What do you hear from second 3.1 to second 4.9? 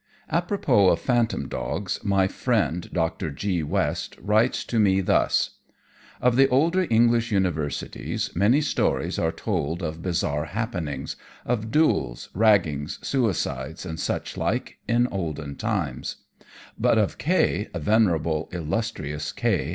G. West writes to